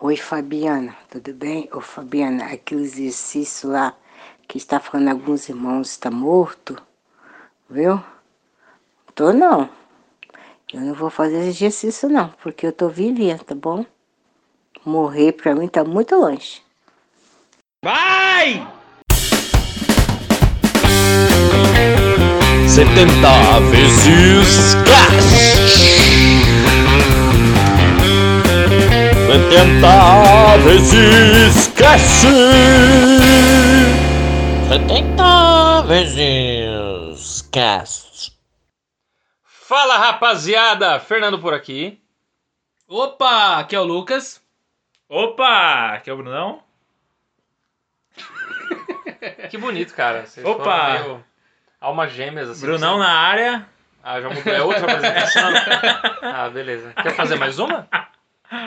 [0.00, 1.68] Oi, Fabiana, tudo bem?
[1.72, 3.92] Ô, Fabiana, aquele exercício lá
[4.46, 6.80] que está falando alguns irmãos está morto,
[7.68, 8.00] viu?
[9.12, 9.68] Tô não.
[10.72, 13.84] Eu não vou fazer exercício não, porque eu tô vivendo, tá bom?
[14.84, 16.62] Morrer pra mim tá muito longe.
[17.82, 18.64] Vai!
[22.68, 24.76] 70 vezes
[29.28, 29.36] cash.
[29.36, 32.24] 70 vezes cash.
[34.70, 38.32] 70 vezes cast.
[39.44, 42.00] Fala rapaziada, Fernando por aqui.
[42.88, 44.40] Opa, aqui é o Lucas.
[45.10, 46.62] Opa, aqui é o Brunão.
[49.50, 50.26] Que bonito, cara.
[50.26, 51.00] Vocês Opa!
[51.00, 51.24] meio
[51.80, 52.60] Almas gêmeas, assim.
[52.64, 53.02] Brunão assim.
[53.02, 53.68] na área.
[54.02, 54.52] Ah, já mudou.
[54.52, 55.50] É outra apresentação?
[56.22, 56.92] ah, beleza.
[57.02, 57.88] Quer fazer mais uma?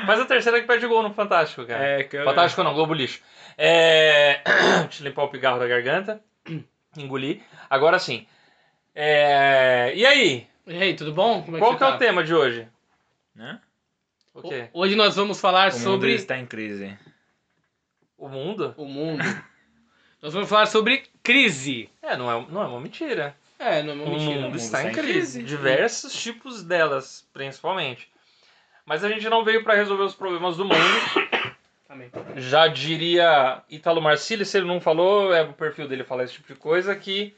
[0.05, 1.83] Faz a terceira que perde gol no Fantástico, cara.
[1.83, 2.23] É, que eu...
[2.23, 3.21] Fantástico não, Globo Lixo.
[3.57, 4.41] É...
[4.87, 6.21] Deixa eu limpar o pigarro da garganta.
[6.97, 7.41] Engolir.
[7.69, 8.27] Agora sim.
[8.93, 9.91] É...
[9.95, 10.47] E aí?
[10.67, 11.41] E aí, tudo bom?
[11.43, 11.95] Como é Qual que que você é tá?
[11.95, 12.67] o tema de hoje?
[13.35, 13.59] Né?
[14.33, 14.69] O quê?
[14.73, 16.97] Hoje nós vamos falar O mundo sobre está em crise.
[18.17, 18.73] O mundo?
[18.77, 19.23] o mundo.
[20.21, 21.89] nós vamos falar sobre crise.
[22.01, 23.35] É, não é, não é uma mentira.
[23.57, 24.31] É, não é uma O mentira.
[24.31, 25.39] mundo mundo está está em em crise.
[25.39, 25.43] crise.
[25.43, 28.10] Diversos tipos delas, principalmente.
[28.91, 30.75] Mas a gente não veio para resolver os problemas do mundo.
[31.87, 32.11] Amém.
[32.35, 36.53] Já diria Italo Marcilli, se ele não falou, é o perfil dele falar esse tipo
[36.53, 37.33] de coisa, que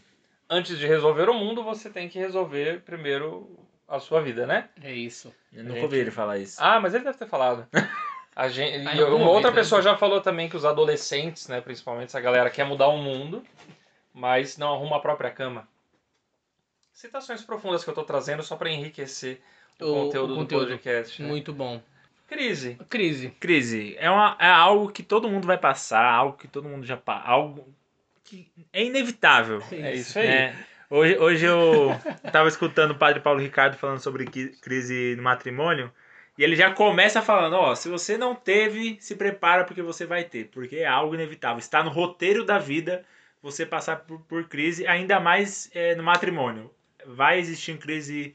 [0.50, 3.48] antes de resolver o mundo, você tem que resolver primeiro
[3.88, 4.68] a sua vida, né?
[4.81, 5.31] É isso.
[5.54, 5.84] Eu nunca Gente.
[5.84, 6.58] ouvi ele falar isso.
[6.59, 7.68] Ah, mas ele deve ter falado.
[8.36, 12.20] A gente, uma outra momento, pessoa já falou também que os adolescentes, né, principalmente essa
[12.20, 13.44] galera, quer mudar o mundo,
[14.12, 15.68] mas não arruma a própria cama.
[16.92, 19.40] Citações profundas que eu tô trazendo só para enriquecer
[19.81, 20.67] o, O- conteúdo o do conteúdo.
[20.67, 21.21] podcast.
[21.21, 21.27] né?
[21.27, 21.81] Muito bom.
[22.27, 22.77] Crise.
[22.89, 23.29] Crise.
[23.39, 26.99] Crise é, uma, é algo que todo mundo vai passar, algo que todo mundo já
[27.05, 27.67] algo
[28.23, 29.61] que é inevitável.
[29.71, 30.27] É isso aí.
[30.27, 30.55] É,
[30.89, 31.89] hoje, hoje eu
[32.31, 35.91] tava escutando o padre Paulo Ricardo falando sobre crise no matrimônio.
[36.35, 40.23] E ele já começa falando, ó, se você não teve, se prepara porque você vai
[40.23, 41.59] ter, porque é algo inevitável.
[41.59, 43.06] Está no roteiro da vida
[43.44, 46.72] você passar por, por crise, ainda mais é, no matrimônio.
[47.06, 48.33] Vai existir crise,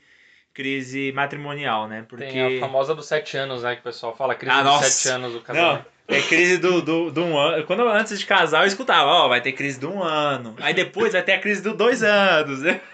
[0.58, 2.04] crise matrimonial, né?
[2.08, 4.86] Porque Tem a famosa dos sete anos, né, que o pessoal fala, crise Ah, dos
[4.86, 5.86] sete anos do Não, casamento.
[6.08, 7.64] é crise do, do, do um ano.
[7.64, 10.56] Quando eu, antes de casar, eu escutava, ó, vai ter crise do um ano.
[10.60, 12.80] Aí depois vai ter a crise do dois anos, né?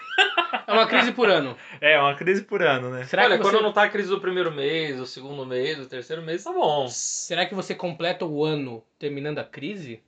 [0.67, 1.57] É uma crise por ano.
[1.81, 3.03] É, uma crise por ano, né?
[3.05, 3.51] Será Olha, que você...
[3.51, 6.51] quando não tá a crise do primeiro mês, do segundo mês, do terceiro mês, tá
[6.53, 6.87] bom.
[6.87, 10.01] Será que você completa o ano terminando a crise?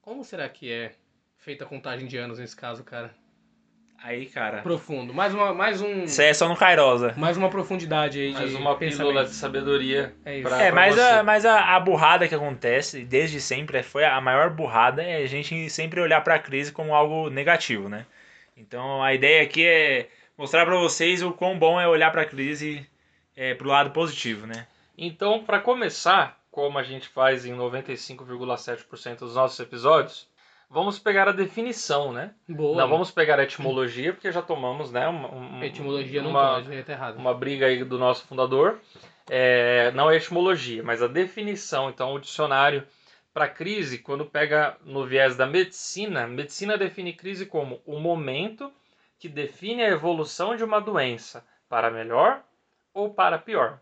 [0.00, 0.92] Como será que é
[1.36, 3.14] feita a contagem de anos nesse caso, cara?
[4.06, 4.60] Aí, cara.
[4.60, 5.14] Profundo.
[5.14, 7.14] Mais uma, mais um, Isso aí é só no Kairosa.
[7.16, 9.06] mais uma profundidade aí Mais de uma pensamento.
[9.08, 10.14] pílula de sabedoria.
[10.26, 10.46] É isso.
[10.48, 11.00] pra- É, mas, você.
[11.00, 15.26] a, mas a, a burrada que acontece desde sempre, foi a maior burrada, é a
[15.26, 18.04] gente sempre olhar pra crise como algo negativo, né?
[18.54, 22.86] Então a ideia aqui é mostrar pra vocês o quão bom é olhar pra crise
[23.34, 24.66] é, pro lado positivo, né?
[24.98, 30.28] Então, para começar, como a gente faz em 95,7% dos nossos episódios,
[30.74, 32.34] vamos pegar a definição, né?
[32.48, 32.76] Boa.
[32.82, 35.06] Não vamos pegar a etimologia, porque já tomamos, né?
[35.08, 37.16] Uma, um- Etimologia não uma, pode, tá errado.
[37.16, 38.80] uma briga aí do nosso fundador.
[39.30, 41.88] É, não é etimologia, mas a definição.
[41.88, 42.84] Então, o dicionário
[43.32, 48.70] para crise, quando pega no viés da medicina, medicina define crise como o momento
[49.18, 52.42] que define a evolução de uma doença para melhor
[52.92, 53.80] ou para pior.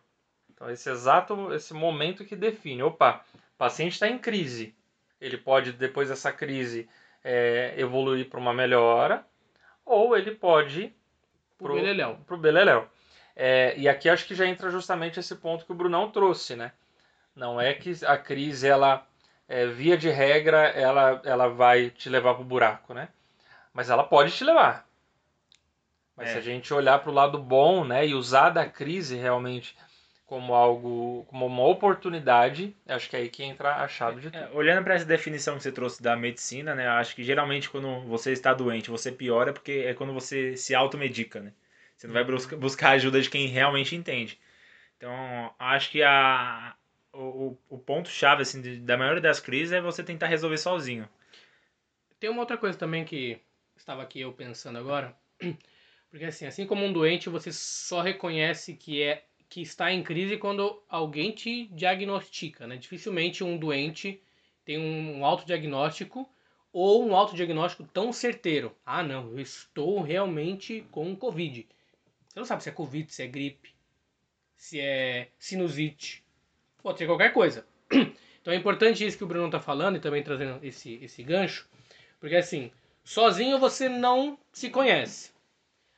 [0.54, 2.82] Então, esse exato esse momento que define.
[2.82, 4.74] Opa, o paciente está em crise.
[5.22, 6.88] Ele pode, depois dessa crise,
[7.22, 9.25] é, evoluir para uma melhora,
[9.84, 10.93] ou ele pode
[11.56, 12.16] Pro pro- Beleléu.
[12.27, 12.88] pro Beleléu.
[13.37, 16.72] É, e aqui acho que já entra justamente esse ponto que o Brunão trouxe, né?
[17.34, 19.06] Não é que a crise, ela,
[19.49, 23.09] é, via de regra, ela, ela vai te levar pro buraco, né?
[23.72, 24.87] Mas ela pode te levar.
[26.16, 26.33] Mas É.
[26.33, 29.77] se a gente olhar pro lado bom, né, e usar da crise realmente
[30.32, 34.42] como algo, como uma oportunidade, acho que é aí que entra a chave de tudo.
[34.42, 36.89] É, olhando para essa definição que você trouxe da medicina, né?
[36.89, 41.39] Acho que geralmente quando você está doente, você piora porque é quando você se automedica,
[41.41, 41.53] né?
[41.95, 44.39] Você não vai busca- buscar ajuda de quem realmente entende.
[44.97, 46.74] Então, acho que a,
[47.12, 51.07] o, o- o ponto-chave assim, de- da maioria das crises é você tentar resolver sozinho.
[52.18, 53.39] Tem uma outra coisa também que
[53.77, 55.15] estava aqui eu pensando agora.
[56.10, 60.39] Porque assim, assim como um doente, você só reconhece que é que está em crise
[60.39, 62.78] quando alguém te diagnostica, né?
[62.78, 64.19] Dificilmente um doente
[64.65, 66.27] tem um autodiagnóstico
[66.72, 68.75] ou um autodiagnóstico tão certeiro.
[68.83, 71.69] Ah, não, eu estou realmente com Covid.
[72.28, 73.75] Você não sabe se é Covid, se é gripe,
[74.57, 76.25] se é sinusite.
[76.83, 77.66] Pode ser qualquer coisa.
[78.41, 81.69] Então é importante isso que o Bruno tá falando e também trazendo esse, esse gancho,
[82.19, 82.72] porque assim,
[83.05, 85.31] sozinho você não se conhece.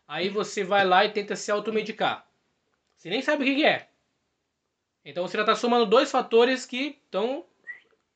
[0.06, 2.28] Aí você vai lá e tenta se automedicar.
[3.04, 3.86] Você nem sabe o que que é.
[5.04, 7.44] Então você já está somando dois fatores que estão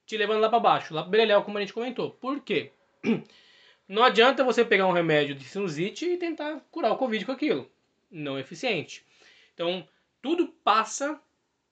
[0.06, 2.12] te levando lá para baixo, lá para beleléu, como a gente comentou.
[2.12, 2.72] Por quê?
[3.86, 7.70] Não adianta você pegar um remédio de sinusite e tentar curar o Covid com aquilo.
[8.10, 9.04] Não é eficiente.
[9.52, 9.86] Então,
[10.22, 11.20] tudo passa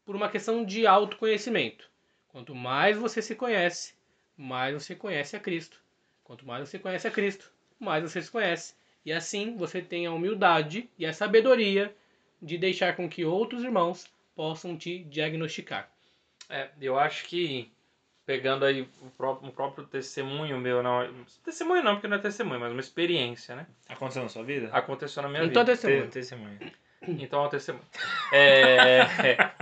[0.05, 1.89] por uma questão de autoconhecimento.
[2.29, 3.95] Quanto mais você se conhece,
[4.37, 5.81] mais você conhece a Cristo.
[6.23, 8.75] Quanto mais você conhece a Cristo, mais você se conhece.
[9.07, 11.97] E assim você tem a humildade e a sabedoria
[12.41, 15.89] de deixar com que outros irmãos possam te diagnosticar.
[16.49, 17.71] É, eu acho que
[18.25, 21.09] pegando aí o próprio, o próprio testemunho meu, não,
[21.45, 23.67] testemunho não, porque não é testemunho, mas uma experiência, né?
[23.89, 24.69] Aconteceu na sua vida?
[24.73, 25.73] Aconteceu na minha Então, vida.
[25.73, 26.07] testemunho.
[26.07, 26.59] Te- Testemunho.
[27.09, 27.85] Então é um testemunho.
[28.33, 29.53] É, é.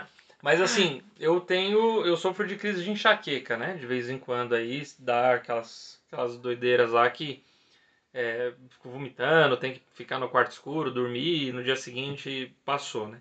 [0.41, 2.07] mas assim, eu tenho.
[2.07, 3.75] Eu sofro de crise de enxaqueca, né?
[3.75, 7.43] De vez em quando aí dá aquelas, aquelas doideiras lá que
[8.15, 13.09] é, fico vomitando, tem que ficar no quarto escuro, dormir, e no dia seguinte passou,
[13.09, 13.21] né?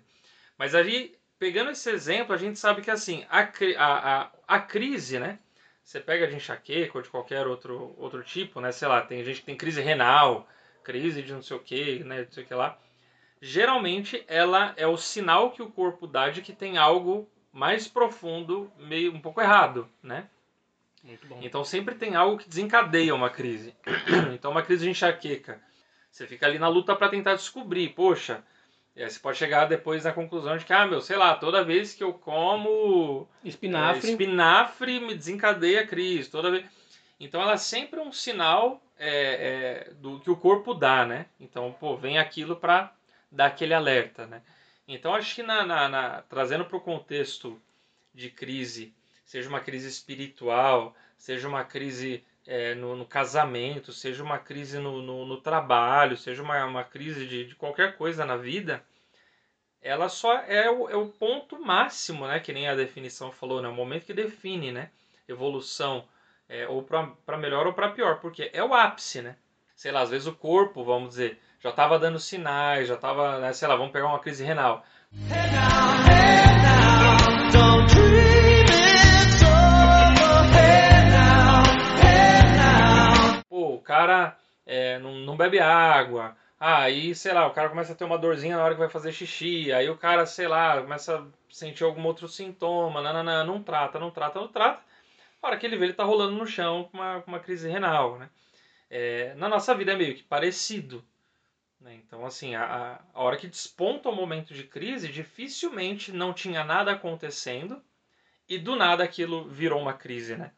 [0.56, 3.40] Mas aí, pegando esse exemplo, a gente sabe que assim, a,
[3.76, 5.38] a, a, a crise, né?
[5.82, 8.72] Você pega de enxaqueca ou de qualquer outro, outro tipo, né?
[8.72, 10.48] Sei lá, tem gente que tem crise renal,
[10.82, 12.22] crise de não sei o que, né?
[12.22, 12.78] Não sei o que lá
[13.44, 18.72] geralmente ela é o sinal que o corpo dá de que tem algo mais profundo,
[18.78, 20.30] meio um pouco errado, né?
[21.04, 21.38] Muito bom.
[21.42, 23.74] Então sempre tem algo que desencadeia uma crise.
[24.34, 25.60] Então uma crise de enxaqueca,
[26.10, 28.42] você fica ali na luta para tentar descobrir, poxa,
[28.96, 31.62] e aí você pode chegar depois na conclusão de que, ah, meu, sei lá, toda
[31.64, 34.08] vez que eu como Espinafre.
[34.08, 36.64] é, espinafre me desencadeia a crise, toda vez.
[37.20, 41.26] Então ela é sempre um sinal é, é, do que o corpo dá, né?
[41.38, 42.92] Então, pô, vem aquilo para
[43.30, 44.42] dar aquele alerta, né?
[44.86, 47.60] Então acho que na, na- na- trazendo para o contexto
[48.12, 48.92] de crise,
[49.24, 55.02] seja uma crise espiritual, seja uma crise é, no, no casamento, seja uma crise no,
[55.02, 58.84] no, no trabalho, seja uma, uma crise de, de qualquer coisa na vida,
[59.80, 62.40] ela só é o, é o ponto máximo, né?
[62.40, 63.68] Que nem a definição falou, né?
[63.68, 64.90] O momento que define, né?
[65.28, 66.08] Evolução,
[66.48, 69.36] é, ou para melhor ou para pior, porque é o ápice, né?
[69.74, 73.52] Sei lá, às vezes o corpo, vamos dizer, já estava dando sinais, já estava, né,
[73.52, 74.84] sei lá, vamos pegar uma crise renal.
[75.28, 75.34] Pô,
[76.90, 76.93] o
[83.94, 84.36] cara
[84.66, 86.36] é, não, não bebe água.
[86.58, 88.88] Ah, aí, sei lá, o cara começa a ter uma dorzinha na hora que vai
[88.88, 89.72] fazer xixi.
[89.72, 93.00] Aí o cara, sei lá, começa a sentir algum outro sintoma.
[93.44, 94.82] Não, trata, não trata, não trata.
[95.42, 98.18] A hora que ele vê, ele tá rolando no chão com uma, uma crise renal,
[98.18, 98.30] né?
[98.90, 101.04] É, na nossa vida é meio que parecido.
[101.80, 101.94] né?
[101.94, 106.92] Então, assim, a, a hora que desponta o momento de crise, dificilmente não tinha nada
[106.92, 107.82] acontecendo
[108.48, 110.52] e do nada aquilo virou uma crise, né?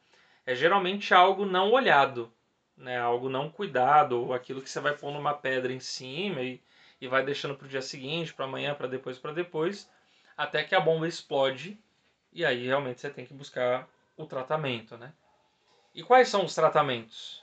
[0.47, 2.33] É geralmente algo não olhado,
[2.77, 2.99] né?
[2.99, 6.61] Algo não cuidado, ou aquilo que você vai pondo uma pedra em cima e,
[7.01, 9.91] e vai deixando para o dia seguinte, para amanhã, para depois, para depois,
[10.37, 11.79] até que a bomba explode
[12.33, 15.13] e aí realmente você tem que buscar o tratamento, né?
[15.95, 17.43] E quais são os tratamentos?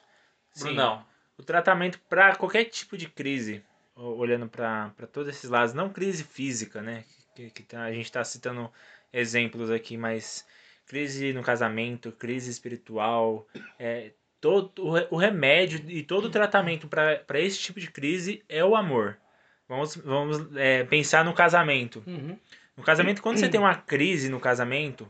[0.51, 0.65] Sim.
[0.65, 1.05] Brunão.
[1.37, 3.63] O tratamento para qualquer tipo de crise,
[3.95, 7.03] olhando para todos esses lados, não crise física, né?
[7.35, 8.71] Que, que tá- a gente está citando
[9.11, 10.45] exemplos aqui, mas
[10.85, 13.47] crise no casamento, crise espiritual,
[13.79, 14.11] é,
[14.43, 18.63] todo o, re- o remédio e todo o tratamento para esse tipo de crise é
[18.63, 19.17] o amor.
[19.69, 22.03] Vamos, vamos é, pensar no casamento.
[22.05, 22.37] Uhum.
[22.75, 25.09] No casamento, quando você tem uma crise no casamento,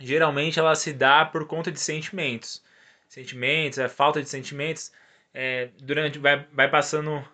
[0.00, 2.62] geralmente ela se dá por conta de sentimentos.
[3.08, 4.92] Sentimentos, a falta de sentimentos,
[5.34, 7.26] é, durante vai, vai passando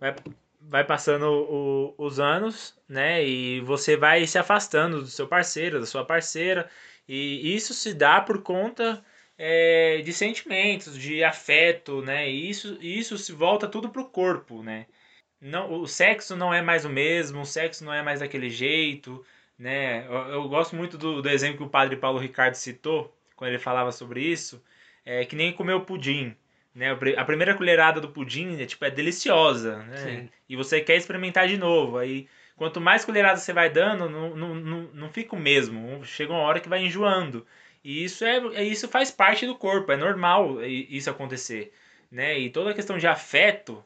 [0.00, 0.14] vai,
[0.58, 3.22] vai passando o- os anos, né?
[3.22, 6.66] E você vai se afastando do seu parceiro, da sua parceira,
[7.06, 9.04] e isso se dá por conta
[9.38, 12.28] é, de sentimentos, de afeto, né?
[12.30, 14.86] E isso, isso se volta tudo pro corpo, né?
[15.40, 19.24] Não, o sexo não é mais o mesmo, o sexo não é mais daquele jeito,
[19.58, 20.06] né?
[20.06, 23.58] Eu, eu gosto muito do, do exemplo que o padre Paulo Ricardo citou, quando ele
[23.58, 24.62] falava sobre isso,
[25.04, 26.34] é que nem comer o pudim,
[26.74, 26.96] né?
[27.16, 29.96] A primeira colherada do pudim é, tipo, é deliciosa, né?
[29.96, 30.30] Sim.
[30.48, 32.26] E você quer experimentar de novo, aí
[32.56, 36.42] quanto mais colheradas você vai dando, não, não, não, não fica o mesmo, chega uma
[36.42, 37.46] hora que vai enjoando.
[37.88, 41.72] E isso, é, é- isso faz parte do corpo, é normal i- isso acontecer,
[42.10, 42.36] né?
[42.36, 43.84] E toda a questão de afeto,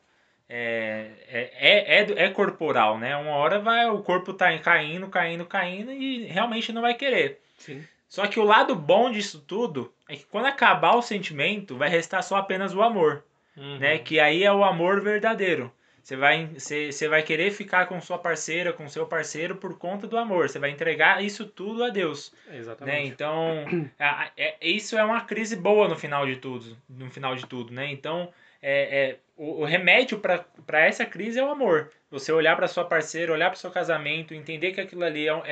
[0.49, 3.15] é, é, é, é, é corporal, né?
[3.17, 7.41] Uma hora vai, o corpo tá caindo, caindo, caindo e realmente não vai querer.
[7.59, 7.85] Sim.
[8.09, 12.23] Só que o lado bom disso tudo é que quando acabar o sentimento, vai restar
[12.23, 13.23] só apenas o amor,
[13.57, 13.79] Uhum.
[13.79, 13.99] né?
[13.99, 15.71] Que aí é o amor verdadeiro,
[16.03, 20.07] Você vai, você, você vai querer ficar com sua parceira, com seu parceiro por conta
[20.07, 20.49] do amor.
[20.49, 22.33] Você vai entregar isso tudo a Deus.
[22.49, 22.59] Né?
[22.59, 23.09] Exatamente.
[23.09, 23.65] Então,
[23.99, 26.77] a- a- é- isso é uma crise boa no final de tudo.
[26.89, 27.91] No final de tudo, né?
[27.91, 31.91] Então, é, é, o, o remédio para essa crise é o amor.
[32.11, 35.43] Você olhar para sua parceira, olhar para seu casamento, entender que aquilo ali é, é,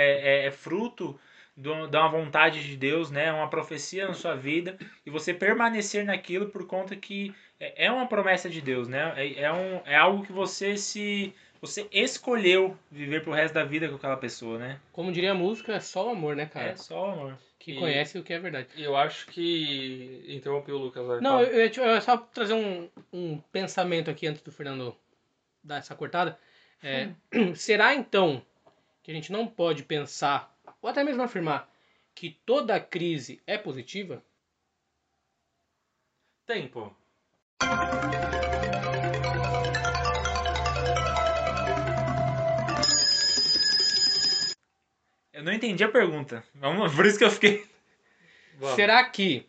[0.42, 1.18] é- é fruto
[1.58, 3.26] de uma vontade de Deus, né?
[3.26, 7.90] É uma profecia na sua vida e você permanecer naquilo por conta que é, é
[7.90, 9.12] uma promessa de Deus, né?
[9.16, 13.88] É, é, um, é algo que você se você escolheu viver pro resto da vida
[13.88, 14.78] com aquela pessoa, né?
[14.92, 16.68] Como diria a música, é só o amor, né, cara?
[16.68, 17.36] É só amor.
[17.58, 18.68] Que E- conhece o que é verdade.
[18.76, 20.24] Eu acho que.
[20.28, 21.04] Interrompi o Lucas.
[21.04, 24.94] vai, Não, eu, eu, eu só trazer um, um pensamento aqui antes do Fernando
[25.64, 26.38] dar essa cortada.
[26.80, 27.08] É,
[27.56, 28.40] será então
[29.08, 31.66] que a gente não pode pensar, ou até mesmo afirmar,
[32.14, 34.22] que toda crise é positiva?
[36.44, 36.94] Tempo.
[45.32, 46.44] Eu não entendi a pergunta.
[46.54, 47.66] Vamos, por isso que eu fiquei.
[48.58, 48.76] Vamos.
[48.76, 49.48] Será que.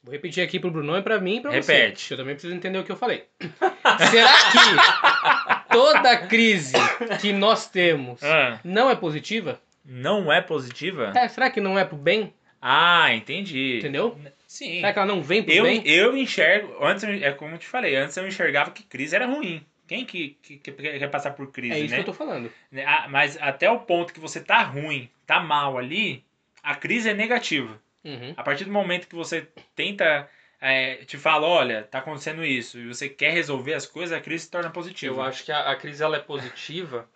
[0.00, 1.72] Vou repetir aqui pro Brunão e pra mim e pra você.
[1.72, 2.12] Repete.
[2.12, 3.26] Eu também preciso entender o que eu falei.
[4.12, 6.74] será que toda crise
[7.20, 9.60] que nós temos Ah, não é positiva?
[9.84, 11.12] não é positiva?
[11.16, 12.32] É, será que não é pro bem?
[12.60, 13.78] Ah, entendi.
[13.78, 14.16] Entendeu?
[14.46, 14.76] Sim.
[14.76, 15.82] Será que ela não vem pro Eu, bem?
[15.84, 16.76] eu enxergo.
[16.84, 19.64] Antes, é como eu te falei, antes eu enxergava que crise era ruim.
[19.88, 21.96] Quem que, que, que quer passar por crise, É isso né?
[21.96, 22.50] que eu tô falando.
[22.70, 22.84] Né?
[23.10, 26.22] Mas até o ponto que você tá ruim, tá mal ali,
[26.62, 27.76] a crise é negativa.
[28.04, 28.32] Uhum.
[28.36, 30.28] A partir do momento que você tenta.
[30.62, 34.44] É, te fala, olha, tá acontecendo isso, e você quer resolver as coisas, a crise
[34.44, 35.16] se torna positiva.
[35.16, 37.08] Eu acho que a, a crise ela é positiva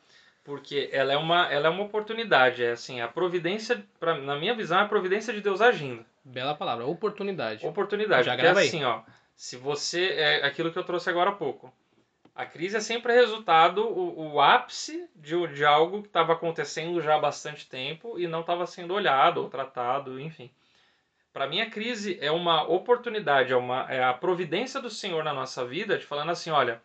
[0.42, 2.64] porque ela é uma, ela é uma oportunidade.
[2.64, 6.04] É assim, a providência, pra, na minha visão, é a providência de Deus agindo.
[6.24, 7.66] Bela palavra, oportunidade.
[7.66, 8.26] Oportunidade.
[8.26, 8.68] Já porque grava aí.
[8.68, 9.02] assim, ó,
[9.34, 10.06] se você.
[10.10, 11.72] É aquilo que eu trouxe agora há pouco.
[12.34, 17.14] A crise é sempre resultado, o, o ápice de, de algo que estava acontecendo já
[17.14, 20.50] há bastante tempo e não estava sendo olhado ou tratado, enfim.
[21.36, 25.34] Para mim, a crise é uma oportunidade, é, uma, é a providência do Senhor na
[25.34, 26.80] nossa vida, de falando assim: olha,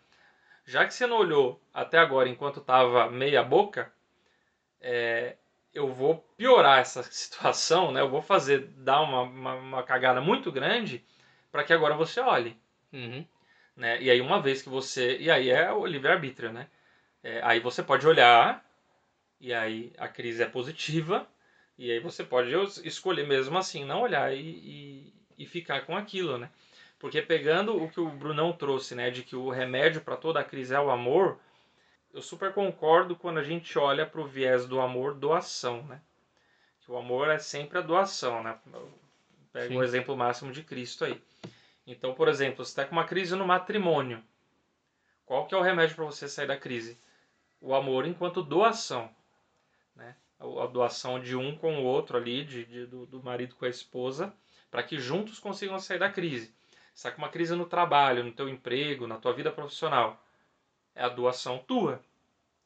[0.65, 3.93] já que você não olhou até agora enquanto estava meia boca,
[4.81, 5.37] é,
[5.73, 8.01] eu vou piorar essa situação, né?
[8.01, 11.01] Eu vou fazer, dar uma, uma, uma cagada muito grande
[11.49, 12.59] para que agora você olhe,
[12.91, 13.25] Uhum.
[13.73, 14.01] né?
[14.01, 16.67] E aí uma vez que você, e aí é o livre arbítrio, né?
[17.23, 18.69] É, aí você pode olhar
[19.39, 21.25] e aí a crise é positiva
[21.77, 25.95] e aí você pode es- escolher mesmo assim não olhar e, e, e ficar com
[25.95, 26.49] aquilo, né?
[26.99, 30.43] Porque pegando o que o Brunão trouxe, né, de que o remédio para toda a
[30.43, 31.39] crise é o amor,
[32.13, 36.01] eu super concordo quando a gente olha para o viés do amor doação, né?
[36.81, 38.59] Que o amor é sempre a doação, né?
[39.51, 41.21] Pega o exemplo máximo de Cristo aí.
[41.87, 44.23] Então, por exemplo, você está com uma crise no matrimônio.
[45.25, 46.97] Qual que é o remédio para você sair da crise?
[47.59, 49.09] O amor enquanto doação.
[49.95, 50.15] Né?
[50.41, 53.69] A doação de um com o outro ali, de, de- do, do marido com a
[53.69, 54.33] esposa,
[54.71, 56.53] para que juntos consigam sair da crise.
[56.93, 60.21] Está com uma crise no trabalho, no teu emprego, na tua vida profissional.
[60.95, 62.01] É a doação tua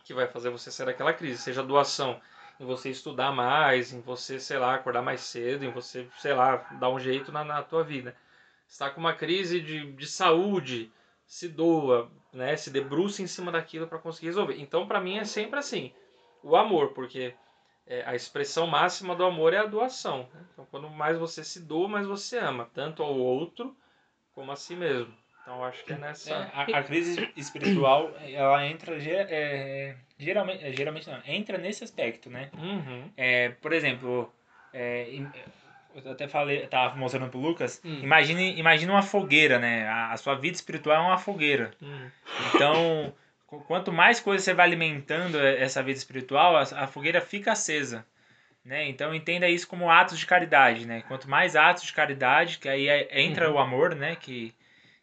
[0.04, 1.42] que vai fazer você sair daquela crise.
[1.42, 2.22] Seja a doação
[2.60, 6.58] em você estudar mais, em você, sei lá, acordar mais cedo, em você, sei lá,
[6.80, 8.16] dar um jeito na, na tua vida.
[8.68, 10.92] Está com uma crise de, de saúde,
[11.26, 12.56] se doa, né?
[12.56, 14.60] Se debruça em cima daquilo para conseguir resolver.
[14.60, 15.94] Então, para mim, é sempre assim:
[16.44, 17.34] o amor, porque
[17.88, 20.30] é, a expressão máxima do amor é a doação.
[20.34, 20.42] né?
[20.54, 23.76] Então, quando mais você se doa, mais você ama, tanto ao outro
[24.34, 25.14] como a si mesmo.
[25.42, 26.34] Então, acho que é nessa.
[26.34, 32.30] É, a, a crise espiritual, ela entra é, geralmente, é, geralmente não, entra nesse aspecto,
[32.32, 32.50] né?
[32.58, 33.12] Uhum.
[33.16, 34.34] É, por exemplo,
[34.74, 35.08] é,
[36.04, 38.00] eu até falei, tava mostrando pro Lucas, Hum.
[38.02, 39.88] imagine, imagine uma fogueira, né?
[39.88, 41.72] A, a sua vida espiritual é uma fogueira.
[41.80, 42.12] Uhum.
[42.56, 43.14] Então,
[43.62, 48.06] quanto mais coisa você vai alimentando e- essa vida espiritual, a, fogueira fica acesa.
[48.64, 48.88] Né?
[48.90, 51.04] Então entenda isso como atos de caridade, né?
[51.08, 54.16] Quanto mais atos de caridade, que aí é- entra o amor, né?
[54.16, 54.56] Que,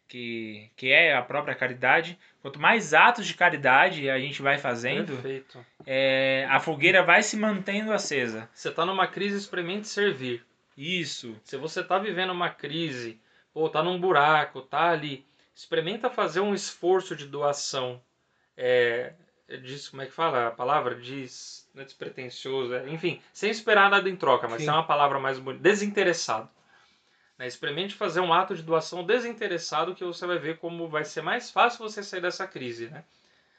[0.07, 2.19] que, que é a própria caridade.
[2.41, 5.15] Quanto mais atos de caridade a gente vai fazendo,
[5.85, 8.49] é, a fogueira vai se mantendo acesa.
[8.53, 10.45] Você está numa crise, experimente servir.
[10.77, 11.39] Isso.
[11.45, 13.17] Se você está vivendo uma crise,
[13.53, 18.01] ou tá num buraco, tá ali, experimenta fazer um esforço de doação.
[18.55, 19.13] É,
[19.47, 20.95] é disso, como é que fala a palavra?
[20.95, 24.65] Diz, não é despretensioso, é, enfim, sem esperar nada em troca, mas Sim.
[24.65, 25.63] sem uma palavra mais bonita.
[25.63, 26.49] Desinteressado.
[27.37, 27.47] Né?
[27.47, 31.51] Experimente fazer um ato de doação desinteressado que você vai ver como vai ser mais
[31.51, 33.03] fácil você sair dessa crise, né?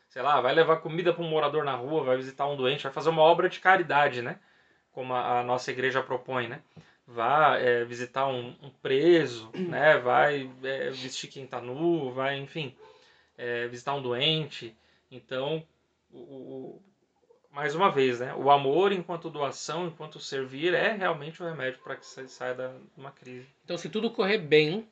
[0.09, 2.93] Sei lá, vai levar comida para um morador na rua, vai visitar um doente, vai
[2.93, 4.39] fazer uma obra de caridade, né?
[4.93, 6.63] Como a, a nossa igreja propõe, né?
[7.07, 9.99] Vá é, visitar um, um preso, né?
[9.99, 12.75] Vai é, vestir quem tá nu, vai, enfim,
[13.37, 14.77] é, visitar um doente.
[15.11, 15.67] Então,
[16.13, 16.83] o- o-
[17.51, 18.35] mais uma vez, né?
[18.35, 22.69] O amor enquanto doação, enquanto servir, é realmente o remédio para que você saia de
[22.97, 23.47] uma crise.
[23.65, 24.89] Então, se tudo correr bem,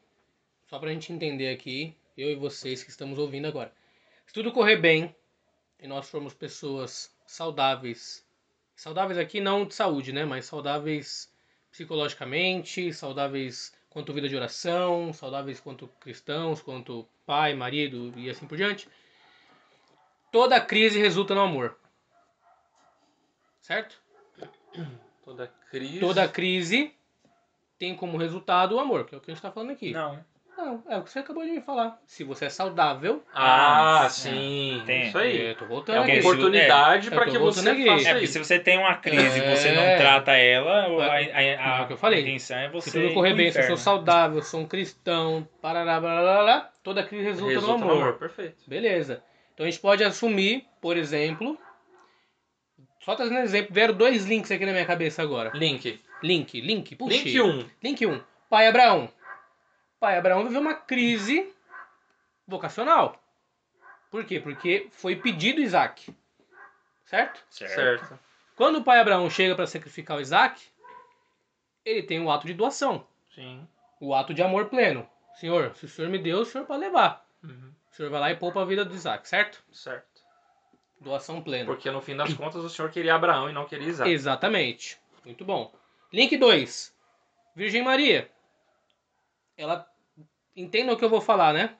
[0.66, 3.72] só pra gente entender aqui, eu e vocês que estamos ouvindo agora.
[4.26, 5.14] Se tudo correr bem
[5.80, 8.24] e nós formos pessoas saudáveis,
[8.76, 10.24] saudáveis aqui não de saúde, né?
[10.24, 11.30] Mas saudáveis
[11.70, 18.56] psicologicamente, saudáveis quanto vida de oração, saudáveis quanto cristãos, quanto pai, marido e assim por
[18.56, 18.88] diante.
[20.30, 21.76] Toda crise resulta no amor.
[23.60, 24.00] Certo?
[25.22, 26.00] Toda crise.
[26.00, 26.94] Toda crise
[27.78, 29.92] tem como resultado o amor, que é o que a gente tá falando aqui.
[29.92, 30.24] Não.
[30.56, 31.98] Não, é o que você acabou de me falar.
[32.06, 34.82] Se você é saudável, Ah, Ah, sim.
[34.86, 35.08] tem.
[35.08, 35.48] Isso aí.
[35.48, 36.20] eu tô voltando É uma aqui.
[36.20, 37.86] oportunidade é, para que você aqui.
[37.86, 38.32] faça É, porque isso.
[38.34, 39.96] se você tem uma crise e você não É.
[39.96, 40.72] trata ela,
[41.04, 42.20] a, a, a, É o que eu falei.
[42.20, 42.90] intenção é você.
[42.90, 46.42] Se tudo correr bem, se eu sou saudável, sou um cristão, parará, blá, blá, blá,
[46.44, 48.02] blá, toda crise resulta, Resulta no no amor.
[48.02, 48.62] amor, perfeito.
[48.66, 49.22] Beleza.
[49.54, 51.58] Então a gente pode assumir, por exemplo.
[53.00, 55.50] Só trazendo um exemplo, vieram dois links aqui na minha cabeça agora.
[55.54, 56.00] Link.
[56.22, 57.16] Link, link, puxa.
[57.16, 57.64] Link 1.
[57.82, 58.20] Link 1.
[58.48, 59.08] Pai Abraão.
[60.02, 61.54] Pai Abraão viveu uma crise
[62.44, 63.22] vocacional.
[64.10, 64.40] Por quê?
[64.40, 66.12] Porque foi pedido Isaac.
[67.04, 67.40] Certo?
[67.48, 67.72] Certo.
[67.72, 68.18] Certo.
[68.56, 70.60] Quando o pai Abraão chega para sacrificar o Isaac,
[71.84, 73.64] ele tem o ato de doação, Sim.
[74.00, 75.08] o ato de amor pleno.
[75.34, 77.24] Senhor, se o senhor me deu, o senhor pode levar.
[77.40, 77.72] Uhum.
[77.88, 79.62] O senhor vai lá e poupa a vida do Isaac, certo?
[79.70, 80.20] Certo.
[81.00, 81.66] Doação plena.
[81.66, 84.10] Porque no fim das contas o senhor queria Abraão e não queria Isaac.
[84.10, 84.98] Exatamente.
[85.24, 85.72] Muito bom.
[86.12, 86.92] Link 2.
[87.54, 88.28] Virgem Maria.
[89.56, 89.91] Ela.
[90.56, 91.76] Entenda o que eu vou falar, né?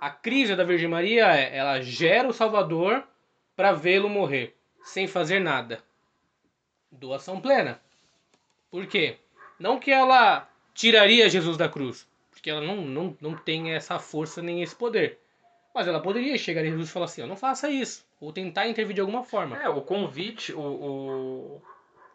[0.00, 3.04] A crise da Virgem Maria é ela gera o Salvador
[3.56, 5.82] para vê-lo morrer, sem fazer nada.
[6.90, 7.80] Doação plena.
[8.70, 9.18] Por quê?
[9.58, 14.40] Não que ela tiraria Jesus da cruz, porque ela não, não, não tem essa força
[14.40, 15.18] nem esse poder.
[15.74, 18.06] Mas ela poderia chegar em Jesus e falar assim: não faça isso.
[18.20, 19.56] Ou tentar intervir de alguma forma.
[19.60, 21.62] É, o convite, o, o,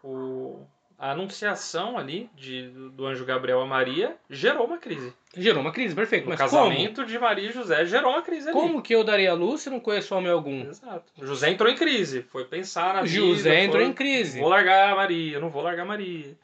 [0.04, 0.68] o-
[1.04, 5.14] a anunciação ali de, do anjo Gabriel a Maria gerou uma crise.
[5.36, 6.28] Gerou uma crise, perfeito.
[6.28, 8.62] O Mas casamento de Maria e José gerou uma crise como?
[8.62, 8.70] ali.
[8.70, 10.62] Como que eu daria a luz se não conheço homem algum?
[10.62, 11.12] Exato.
[11.22, 12.22] José entrou em crise.
[12.22, 13.16] Foi pensar na vida.
[13.16, 14.40] José entrou foi, em crise.
[14.40, 16.38] Vou largar a Maria, não vou largar a Maria.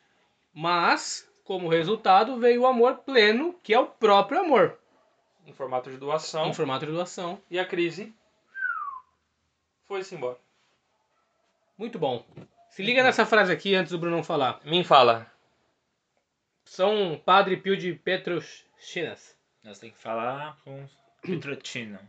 [0.53, 4.77] Mas, como resultado, veio o amor pleno, que é o próprio amor.
[5.47, 6.49] Em formato de doação.
[6.49, 7.39] Em formato de doação.
[7.49, 8.13] E a crise
[9.87, 10.37] foi-se embora.
[11.77, 12.25] Muito bom.
[12.79, 14.61] Se liga nessa frase aqui antes do Brunão falar.
[14.63, 15.29] Mim fala.
[16.63, 19.35] São Padre Pio de Petrochinas.
[19.61, 20.87] Nós temos que falar com
[21.21, 21.99] Petrotina.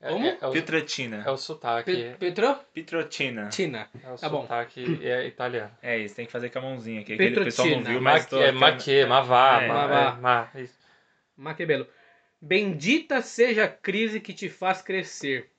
[0.00, 0.24] É, Como?
[0.24, 1.24] É, é o, Petrotina.
[1.26, 1.90] é o sotaque.
[1.92, 2.64] Pe Petrotina.
[2.72, 3.90] Petrotina.
[4.04, 4.42] É o Tá bom.
[4.42, 5.76] sotaque é italiano.
[5.82, 7.14] É isso, tem que fazer com a mãozinha aqui.
[7.14, 7.90] Aquele pessoal não Petrotina.
[7.98, 10.16] viu, mas Ma, é maquê, mavá, É, ma, mavá.
[10.16, 10.78] é, ma, isso.
[11.36, 11.88] Maquebelo.
[12.40, 15.50] Bendita seja a crise que te faz crescer,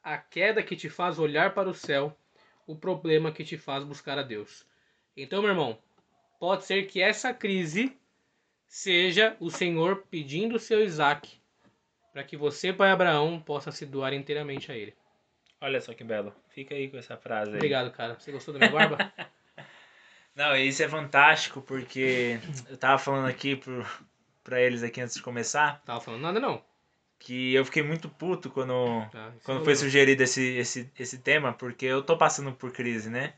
[0.00, 2.16] a queda que te faz olhar para o céu,
[2.66, 4.66] o problema que te faz buscar a Deus.
[5.16, 5.78] Então, meu irmão,
[6.38, 7.96] pode ser que essa crise
[8.66, 11.40] seja o Senhor pedindo o seu Isaac
[12.12, 14.94] para que você, pai Abraão, possa se doar inteiramente a ele.
[15.60, 16.32] Olha só que belo.
[16.50, 17.56] Fica aí com essa frase aí.
[17.56, 18.14] Obrigado, cara.
[18.14, 19.12] Você gostou da minha barba?
[20.34, 23.86] Não, isso é fantástico porque eu tava falando aqui pro,
[24.42, 26.60] pra eles aqui antes de começar Tava falando nada, não.
[27.24, 28.72] Que eu fiquei muito puto quando,
[29.36, 33.08] isso quando eu- foi sugerido esse, esse, esse tema, porque eu tô passando por crise,
[33.08, 33.32] né?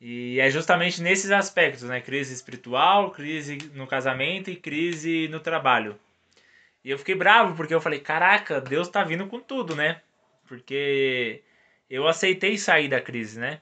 [0.00, 2.00] E é justamente nesses aspectos, né?
[2.00, 5.98] Crise espiritual, crise no casamento e crise no trabalho.
[6.84, 10.00] E eu fiquei bravo porque eu falei, caraca, Deus tá vindo com tudo, né?
[10.46, 11.42] Porque
[11.90, 13.60] eu aceitei sair da crise, né?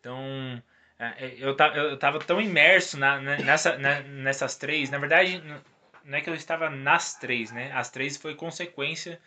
[0.00, 0.62] Então,
[0.98, 4.90] é, eu, ta- eu tava tão imerso na, na- nessa, na- nessas três.
[4.90, 5.40] Na verdade,
[6.10, 7.72] não é que eu estava nas três, né?
[7.74, 9.20] As três foi consequência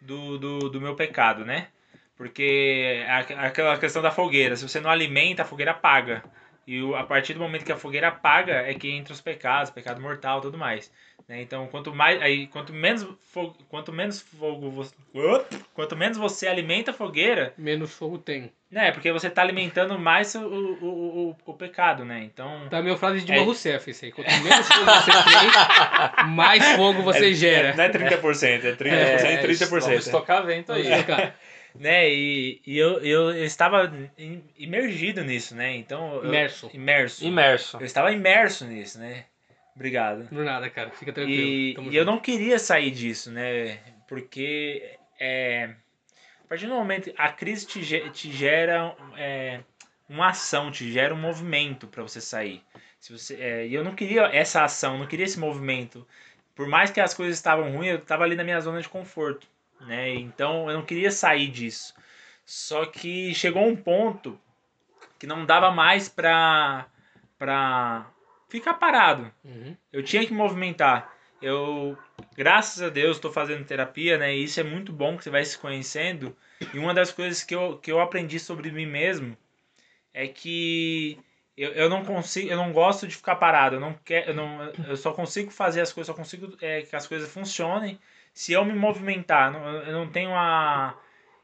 [0.00, 1.68] do, do, do meu pecado, né?
[2.16, 2.42] Porque
[3.06, 6.24] é aqu- aquela questão da fogueira, se você não alimenta, a fogueira apaga.
[6.66, 10.00] E a partir do momento que a fogueira apaga é que entra os pecados, pecado
[10.00, 10.92] mortal, tudo mais.
[11.28, 11.42] Né?
[11.42, 14.94] Então, quanto mais, aí, quanto menos fogo, quanto menos fogo, você,
[15.74, 18.52] quanto menos você alimenta a fogueira, Menos fogo tem.
[18.70, 18.92] né?
[18.92, 22.22] Porque você tá alimentando mais o, o, o, o pecado, né?
[22.24, 23.34] Então, Tá minha frase de É.
[23.34, 24.12] Dilma Rousseff, isso aí.
[24.12, 27.74] Quanto menos fogo você tem, mais fogo você gera.
[27.74, 29.80] não é 30%, é 30% É, e 30%.
[29.80, 30.84] Vamos tocar vento aí.
[31.78, 32.08] Né?
[32.08, 35.76] E, e eu, eu, eu estava im- imergido nisso, né?
[35.76, 36.70] Então, eu- Imerso.
[36.72, 37.22] imerso.
[37.26, 37.76] Imerso.
[37.78, 39.24] Eu estava imerso nisso, né?
[39.76, 40.26] Obrigado.
[40.28, 40.90] Por nada, cara.
[40.90, 41.86] Fica tranquilo.
[41.86, 43.78] E, e eu não queria sair disso, né?
[44.08, 45.74] Porque é,
[46.42, 49.60] a partir do momento a crise te, te gera é,
[50.08, 52.62] uma ação, te gera um movimento para você sair.
[52.98, 56.06] Se você, é, e eu não queria essa ação, não queria esse movimento.
[56.54, 59.46] Por mais que as coisas estavam ruins, eu estava ali na minha zona de conforto.
[59.82, 60.14] né?
[60.14, 61.94] Então eu não queria sair disso.
[62.46, 64.40] Só que chegou um ponto
[65.18, 66.86] que não dava mais pra,
[67.38, 68.10] pra
[68.58, 69.30] ficar parado.
[69.44, 69.76] Uhum.
[69.92, 71.12] Eu tinha que movimentar.
[71.40, 71.96] Eu,
[72.36, 74.34] graças a Deus, estou fazendo terapia, né?
[74.34, 76.34] E isso é muito bom que você vai se conhecendo.
[76.72, 79.36] E uma das coisas que eu, que eu aprendi sobre mim mesmo
[80.14, 81.18] é que
[81.56, 83.76] eu, eu não consigo, eu não gosto de ficar parado.
[83.76, 86.96] Eu não quero, eu não, eu só consigo fazer as coisas, só consigo é, que
[86.96, 87.98] as coisas funcionem
[88.32, 89.52] se eu me movimentar.
[89.52, 90.98] Não- Eu não tenho a,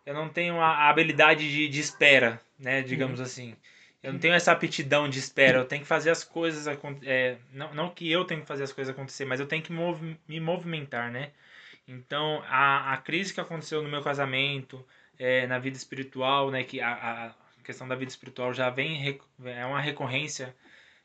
[0.07, 2.81] eu não tenho a habilidade de, de espera, né?
[2.83, 3.55] Digamos assim.
[4.03, 5.59] Eu não tenho essa aptidão de espera.
[5.59, 6.67] Eu tenho que fazer as coisas
[7.05, 9.73] é, não, não que eu tenho que fazer as coisas acontecer, mas eu tenho que
[9.73, 11.31] movi- me movimentar, né?
[11.87, 14.85] Então, a, a crise que aconteceu no meu casamento,
[15.19, 16.65] é, na vida espiritual, né?
[16.65, 16.93] Que a,
[17.61, 20.55] a questão da vida espiritual já vem, é uma recorrência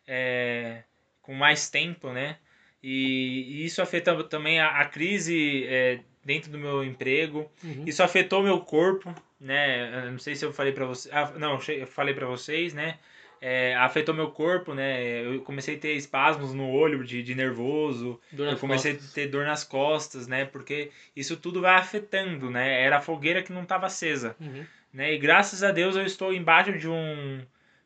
[0.07, 0.81] é,
[1.21, 2.37] com mais tempo, né?
[2.81, 7.51] E, e isso afeta também a, a crise é, dentro do meu emprego.
[7.63, 7.83] Uhum.
[7.85, 10.05] Isso afetou meu corpo, né?
[10.07, 11.13] Eu não sei se eu falei pra vocês.
[11.13, 12.97] Ah, não, eu falei pra vocês, né?
[13.39, 15.23] É, afetou meu corpo, né?
[15.23, 18.19] Eu comecei a ter espasmos no olho de, de nervoso.
[18.35, 19.11] Eu comecei costas.
[19.11, 20.45] a ter dor nas costas, né?
[20.45, 22.81] Porque isso tudo vai afetando, né?
[22.81, 24.65] Era a fogueira que não estava acesa, Uhum.
[24.91, 25.13] né?
[25.13, 27.41] E graças a Deus eu estou embaixo de um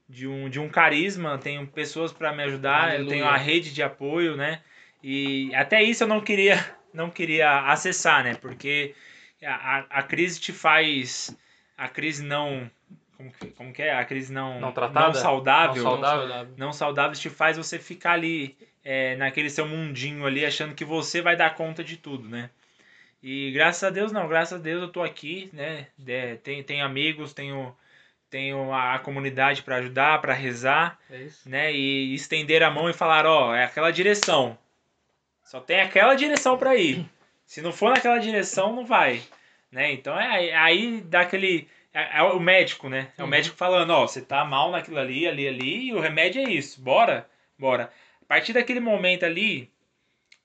[0.07, 3.09] de um, de um carisma, tenho pessoas para me ajudar, eu Aleluia.
[3.09, 4.61] tenho a rede de apoio, né?
[5.03, 6.57] E até isso eu não queria
[6.93, 8.35] não queria acessar, né?
[8.35, 8.93] Porque
[9.45, 11.35] a, a, a crise te faz
[11.77, 12.69] a crise não
[13.17, 13.93] como que, como que é?
[13.93, 15.07] A crise não Não tratada?
[15.07, 16.19] não saudável, Não saudável.
[16.27, 16.53] saudável.
[16.57, 21.21] não saudáveis te faz você ficar ali é, naquele seu mundinho ali, achando que você
[21.21, 22.49] vai dar conta de tudo, né?
[23.21, 25.85] E graças a Deus não, graças a Deus eu tô aqui, né?
[26.07, 27.75] É, tem, tenho amigos, tenho,
[28.31, 31.47] tenho a, comunidade para ajudar, para rezar, É isso.
[31.47, 31.71] né?
[31.71, 34.57] E estender a mão e falar, ó, é aquela direção.
[35.43, 37.05] Só tem aquela direção para ir.
[37.51, 39.21] Se não for naquela direção, não vai,
[39.69, 39.91] né?
[39.91, 43.09] Então é aí- dá aquele é, é o médico, né?
[43.17, 43.29] É o Uhum.
[43.29, 46.81] médico falando, ó, você tá mal naquilo ali, ali, ali, e o remédio é isso.
[46.81, 47.27] Bora,
[47.59, 47.91] bora.
[48.21, 49.69] A partir daquele momento ali,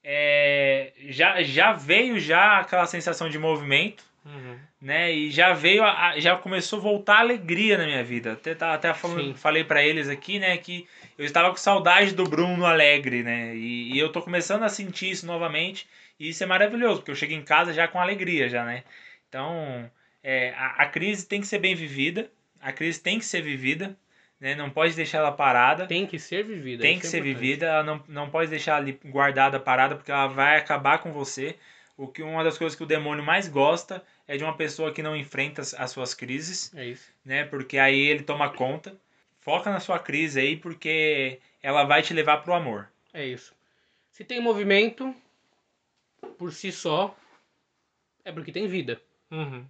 [0.02, 4.58] é, já, já veio já aquela sensação de movimento, Uhum.
[4.82, 5.12] né?
[5.12, 8.32] E já veio, a, a- já começou a voltar a alegria na minha vida.
[8.32, 10.84] Até, tá- até falando, falei para eles aqui, né, que
[11.16, 13.54] eu estava com saudade do Bruno alegre, né?
[13.54, 15.86] E, e eu tô começando a sentir isso novamente.
[16.18, 18.84] E isso é maravilhoso, porque eu chego em casa já com alegria, já, né?
[19.28, 19.90] Então,
[20.22, 22.30] é, a, a crise tem que ser bem vivida.
[22.60, 23.96] A crise tem que ser vivida,
[24.40, 24.54] né?
[24.54, 25.86] Não pode deixar ela parada.
[25.86, 26.82] Tem que ser vivida.
[26.82, 27.38] Tem que é ser importante.
[27.40, 31.56] vivida, ela não, não pode deixar ali guardada, parada, porque ela vai acabar com você.
[31.96, 35.02] O que uma das coisas que o demônio mais gosta é de uma pessoa que
[35.02, 37.10] não enfrenta as, as suas crises, É isso.
[37.24, 37.44] né?
[37.44, 38.96] Porque aí ele toma conta.
[39.40, 42.88] Foca na sua crise aí, porque ela vai te levar pro amor.
[43.14, 43.54] É isso.
[44.10, 45.14] Se tem movimento,
[46.26, 47.16] por si só,
[48.24, 49.00] é porque tem vida.
[49.30, 49.64] Uhum.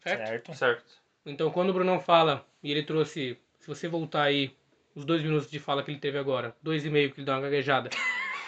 [0.00, 0.28] Certo?
[0.28, 0.54] Certo?
[0.54, 1.04] Certo.
[1.26, 4.54] Então, quando o Brunão fala, e ele trouxe, se você voltar aí,
[4.94, 7.34] os dois minutos de fala que ele teve agora, dois e meio que ele deu
[7.34, 7.90] uma gaguejada.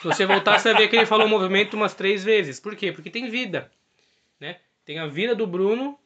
[0.01, 2.61] Se você voltar, você vai ver que ele falou movimento umas três vezes.
[2.61, 2.93] Por quê?
[2.93, 3.71] Porque tem vida.
[4.39, 4.61] Né?
[4.85, 5.99] Tem a vida do Bruno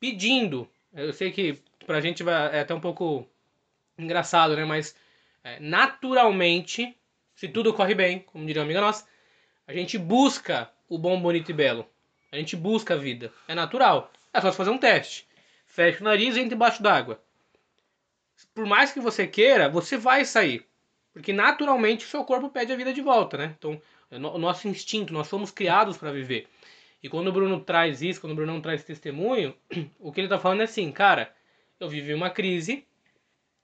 [0.00, 0.68] pedindo.
[0.92, 3.28] Eu sei que pra gente vai, é até um pouco
[3.98, 4.64] engraçado, né?
[4.64, 4.96] Mas
[5.44, 6.96] é, naturalmente,
[7.34, 9.06] se tudo corre bem, como diria uma amiga nossa,
[9.66, 11.86] a gente busca o bom, bonito e belo.
[12.30, 13.32] A gente busca a vida.
[13.48, 14.10] É natural.
[14.32, 15.26] É só fazer um teste.
[15.66, 17.20] Fecha o nariz e entra embaixo d'água.
[18.54, 20.64] Por mais que você queira, você vai sair.
[21.12, 23.54] Porque naturalmente o seu corpo pede a vida de volta, né?
[23.58, 26.46] Então, é o nosso instinto, nós fomos criados para viver.
[27.02, 29.54] E quando o Bruno traz isso, quando o Bruno traz testemunho,
[29.98, 31.34] o que ele tá falando é assim, cara,
[31.80, 32.86] eu vivi uma crise,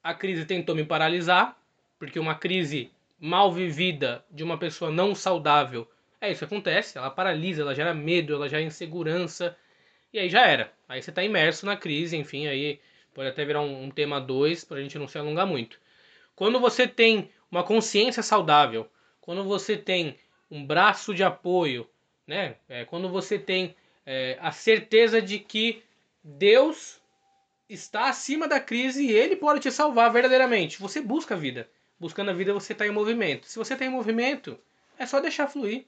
[0.03, 1.57] a crise tentou me paralisar,
[1.97, 5.87] porque uma crise mal vivida de uma pessoa não saudável,
[6.23, 9.57] é isso que acontece, ela paralisa, ela gera medo, ela gera insegurança,
[10.13, 10.71] e aí já era.
[10.87, 12.79] Aí você tá imerso na crise, enfim, aí
[13.13, 15.77] pode até virar um, um tema 2 pra gente não se alongar muito.
[16.33, 20.17] Quando você tem uma consciência saudável, quando você tem
[20.49, 21.89] um braço de apoio,
[22.25, 22.55] né?
[22.69, 25.83] É, quando você tem é, a certeza de que
[26.23, 27.01] Deus
[27.67, 30.79] está acima da crise e Ele pode te salvar verdadeiramente.
[30.79, 31.69] Você busca a vida.
[31.99, 33.45] Buscando a vida, você está em movimento.
[33.45, 34.57] Se você está em movimento,
[34.97, 35.85] é só deixar fluir.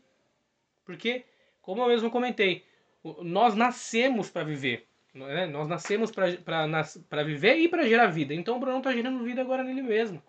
[0.86, 1.24] Porque,
[1.62, 2.64] como eu mesmo comentei,
[3.04, 4.86] o- nós nascemos para viver.
[5.14, 5.46] né?
[5.46, 8.34] Nós nascemos para viver e para gerar vida.
[8.34, 10.22] Então o Bruno está gerando vida agora nele mesmo.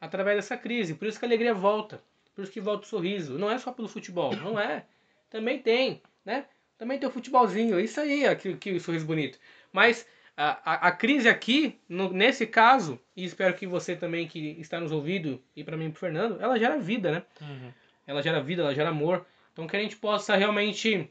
[0.00, 0.94] Através dessa crise.
[0.94, 2.02] Por isso que a alegria volta.
[2.34, 3.38] Por isso que volta o sorriso.
[3.38, 4.36] Não é só pelo futebol.
[4.36, 4.84] Não é.
[5.30, 6.44] Também tem, né?
[6.76, 7.80] Também tem o futebolzinho.
[7.80, 9.38] Isso aí, aqui, que sorriso bonito.
[9.72, 14.60] Mas a, a, a crise aqui, no- nesse caso, e espero que você também que
[14.60, 17.22] está nos ouvindo, e para mim e pro Fernando, ela gera vida, né?
[17.40, 17.72] Uhum.
[18.06, 19.24] ela gera vida, ela gera amor.
[19.54, 21.08] Então que a gente possa realmente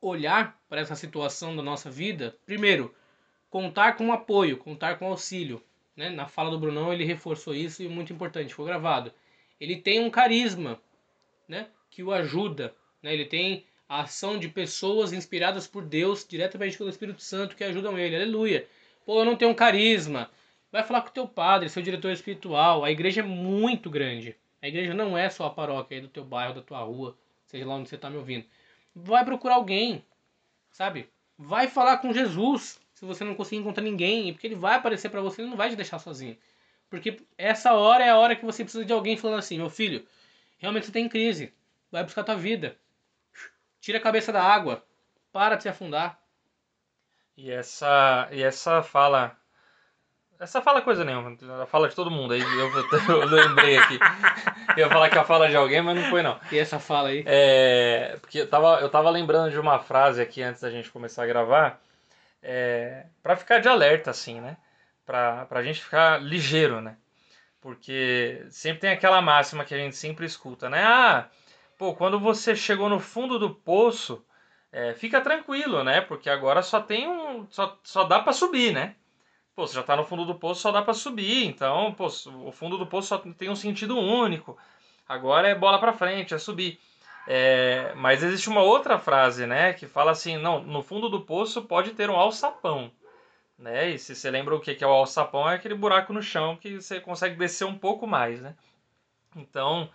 [0.00, 2.94] olhar para essa situação da nossa vida, primeiro,
[3.48, 5.62] contar com apoio, contar com auxílio.
[5.96, 6.10] Né?
[6.10, 9.10] Na fala do Brunão ele reforçou isso e muito importante, foi gravado.
[9.58, 10.78] Ele tem um carisma
[11.48, 11.68] né?
[11.90, 13.14] que o ajuda, né?
[13.14, 17.98] ele tem a ação de pessoas inspiradas por Deus, diretamente pelo Espírito Santo, que ajudam
[17.98, 18.16] ele.
[18.16, 18.68] Aleluia.
[19.06, 20.30] Pô, eu não tenho um carisma.
[20.70, 22.84] Vai falar com o teu padre, seu diretor espiritual.
[22.84, 24.36] A igreja é muito grande.
[24.60, 27.16] A igreja não é só a paróquia aí do teu bairro, da tua rua,
[27.56, 28.44] seja lá onde você está me ouvindo.
[28.94, 30.04] Vai procurar alguém,
[30.70, 31.08] sabe?
[31.38, 35.20] Vai falar com Jesus, se você não conseguir encontrar ninguém, porque ele vai aparecer para
[35.20, 36.36] você, ele não vai te deixar sozinho.
[36.88, 40.06] Porque essa hora é a hora que você precisa de alguém falando assim, meu filho,
[40.58, 41.52] realmente você tem crise,
[41.90, 42.76] vai buscar tua vida.
[43.80, 44.84] Tira a cabeça da água,
[45.32, 46.20] para de se afundar.
[47.36, 49.36] E essa, e essa fala.
[50.38, 52.34] Essa fala é coisa nenhuma, a fala de todo mundo.
[52.34, 52.70] Aí eu,
[53.08, 53.98] eu lembrei aqui.
[54.76, 56.38] Eu ia falar que é a fala de alguém, mas não foi não.
[56.52, 57.24] E essa fala aí?
[57.26, 61.22] É, porque eu tava, eu tava lembrando de uma frase aqui antes da gente começar
[61.22, 61.80] a gravar.
[62.42, 64.56] É, para ficar de alerta, assim, né?
[65.06, 66.96] Pra, pra gente ficar ligeiro, né?
[67.60, 70.84] Porque sempre tem aquela máxima que a gente sempre escuta, né?
[70.84, 71.28] Ah,
[71.78, 74.24] pô, quando você chegou no fundo do poço,
[74.70, 76.00] é, fica tranquilo, né?
[76.02, 77.46] Porque agora só tem um.
[77.50, 78.94] Só, só dá para subir, né?
[79.56, 81.46] Pô, você já tá no fundo do poço, só dá para subir.
[81.46, 82.06] Então, pô,
[82.44, 84.56] o fundo do poço só tem um sentido único.
[85.08, 86.78] Agora é bola para frente, é subir.
[87.26, 89.72] É, mas existe uma outra frase, né?
[89.72, 92.92] Que fala assim: não, no fundo do poço pode ter um alçapão.
[93.58, 93.90] Né?
[93.90, 96.78] E se você lembra o que é o alçapão, é aquele buraco no chão que
[96.78, 98.54] você consegue descer um pouco mais, né?
[99.34, 99.88] Então,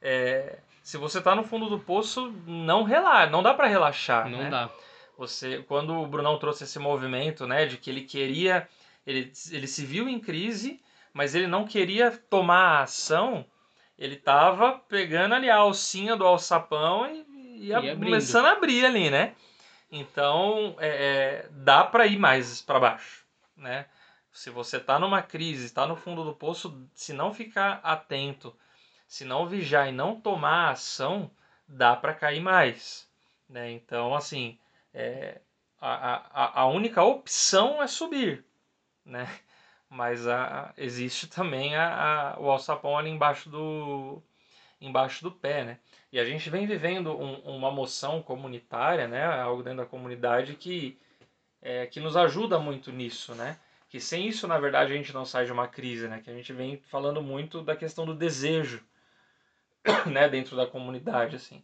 [0.00, 4.38] é, se você está no fundo do poço, não relaxa, não dá para relaxar, Não
[4.38, 4.50] né?
[4.50, 4.70] dá.
[5.18, 8.66] Você, quando o Brunão trouxe esse movimento, né, de que ele queria,
[9.06, 10.80] ele, ele se viu em crise,
[11.12, 13.44] mas ele não queria tomar a ação,
[13.98, 19.10] ele tava pegando ali a alcinha do alçapão e, e a- começando a abrir ali,
[19.10, 19.34] né?
[19.90, 23.24] Então, é, é, dá para ir mais para baixo,
[23.56, 23.86] né?
[24.32, 28.56] Se você tá numa crise, está no fundo do poço, se não ficar atento,
[29.06, 31.30] se não vigiar e não tomar ação,
[31.68, 33.06] dá para cair mais,
[33.48, 33.70] né?
[33.72, 34.58] Então, assim,
[34.94, 35.40] é,
[35.78, 38.42] a, a, a única opção é subir,
[39.04, 39.26] né?
[39.90, 44.22] Mas a, existe também a, a- o alçapão ali embaixo do,
[44.80, 45.78] embaixo do pé, né?
[46.12, 49.24] E a gente vem vivendo um- uma moção comunitária, né?
[49.24, 50.98] Algo dentro da comunidade que,
[51.62, 53.58] é, que nos ajuda muito nisso, né?
[53.90, 56.20] Que sem isso, na verdade, a gente não sai de uma crise, né?
[56.22, 58.82] Que a gente vem falando muito da questão do desejo,
[60.10, 60.28] né?
[60.28, 61.62] Dentro da comunidade, assim.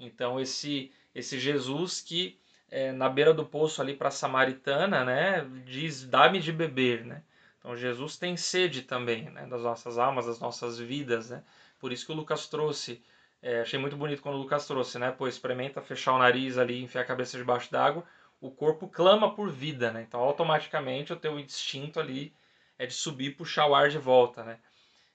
[0.00, 2.38] Então, esse, esse Jesus que
[2.72, 5.46] é, na beira do poço ali para a samaritana, né?
[5.64, 7.22] Diz, dá-me de beber, né?
[7.58, 9.46] Então, Jesus tem sede também, né?
[9.46, 11.44] Das nossas almas, das nossas vidas, né?
[11.78, 13.02] Por isso que o Lucas trouxe
[13.42, 15.10] é, achei muito bonito quando o Lucas trouxe, né?
[15.10, 18.04] Pô, experimenta fechar o nariz ali, enfiar a cabeça debaixo d'água,
[18.40, 20.02] o corpo clama por vida, né?
[20.02, 22.32] Então, automaticamente, o teu instinto ali
[22.78, 24.58] é de subir e puxar o ar de volta, né?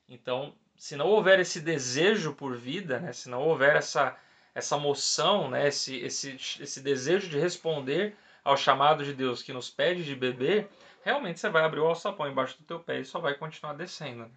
[0.10, 3.14] Então, se não houver esse desejo por vida, né?
[3.14, 4.18] Se não houver essa,
[4.58, 5.68] essa moção, né?
[5.68, 10.68] Esse, esse, esse desejo de responder ao chamado de Deus que nos pede de beber,
[11.04, 14.24] realmente você vai abrir o alçapão embaixo do teu pé e só vai continuar descendo.
[14.24, 14.30] né?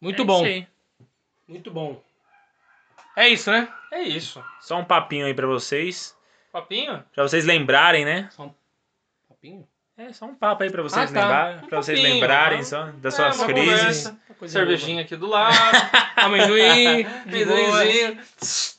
[0.00, 0.36] Muito É bom.
[0.36, 0.68] isso aí.
[1.48, 2.02] Muito bom.
[3.16, 3.72] É isso, né?
[3.90, 4.44] É isso.
[4.60, 6.16] Só um papinho aí pra vocês.
[6.52, 7.02] Papinho?
[7.14, 8.28] Pra vocês lembrarem, né?
[8.30, 8.54] Só um
[9.28, 9.66] papinho?
[9.98, 11.20] É, só um papo aí pra vocês Ah, tá.
[11.22, 14.08] lembrar, Um pra vocês lembrarem só das é, suas crises.
[14.08, 14.18] conversa.
[14.46, 15.56] Cervejinha aqui do lado.
[16.16, 17.06] Amendoim.
[17.26, 18.18] amendoinzinho.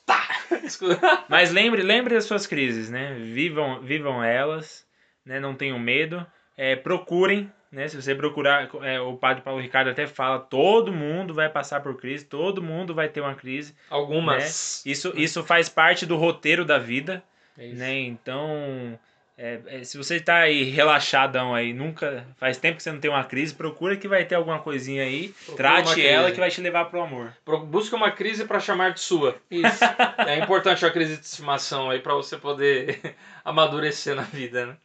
[0.06, 0.28] Tá.
[1.28, 3.16] Mas lembre, lembre das suas crises, né?
[3.16, 4.86] Vivam, vivam elas,
[5.26, 5.40] né?
[5.40, 6.26] Não tenham medo.
[6.56, 7.88] É, procurem, né?
[7.88, 11.98] Se você procurar, é, o padre Paulo Ricardo até fala, todo mundo vai passar por
[11.98, 13.76] crise, todo mundo vai ter uma crise.
[13.90, 14.86] Algumas.
[14.86, 17.24] Isso, isso faz parte do roteiro da vida,
[17.58, 17.76] É isso.
[17.80, 17.94] né?
[18.00, 19.00] Então,
[19.38, 23.12] é, é, se você tá aí relaxadão aí, nunca faz tempo que você não tem
[23.12, 26.60] uma crise, procura que vai ter alguma coisinha aí, Procura trate ela que vai te
[26.60, 27.34] levar pro amor.
[27.46, 29.36] Pro- Busca uma crise pra chamar de sua.
[29.52, 29.80] Isso.
[30.28, 34.78] É importante uma crise de estimação aí pra você poder amadurecer na vida, né?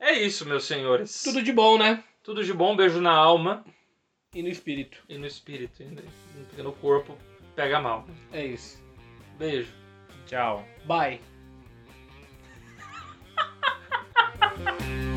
[0.00, 1.22] É isso, meus senhores.
[1.22, 2.02] Tudo de bom, né?
[2.24, 3.64] Tudo de bom, beijo na alma
[4.34, 4.98] E no espírito.
[5.08, 5.82] e no espírito.
[6.56, 7.16] E no corpo
[7.54, 8.06] pega mal.
[8.32, 8.82] É isso.
[9.38, 9.72] Beijo.
[10.26, 10.64] Tchau.
[10.86, 11.20] Bye.
[14.64, 15.07] Ha ha ha!